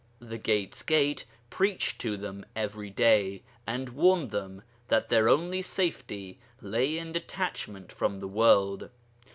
The 0.19 0.39
'Gate's 0.39 0.81
Gate' 0.81 1.25
preached 1.51 2.01
to 2.01 2.17
them 2.17 2.43
every 2.55 2.89
day, 2.89 3.43
and 3.67 3.89
warned 3.89 4.31
them 4.31 4.63
that 4.87 5.09
their 5.09 5.29
only 5.29 5.61
safety 5.61 6.39
lay 6.59 6.97
in 6.97 7.11
detachment 7.11 7.91
from 7.91 8.19
the 8.19 8.27
world. 8.27 8.89